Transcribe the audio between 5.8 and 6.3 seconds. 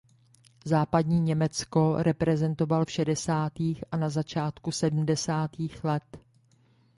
let.